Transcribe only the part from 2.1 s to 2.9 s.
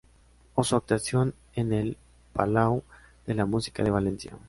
Palau